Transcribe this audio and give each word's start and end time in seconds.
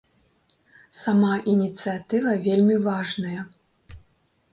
Сама 1.01 1.33
ініцыятыва 1.53 2.31
вельмі 2.47 2.77
важная. 2.87 3.41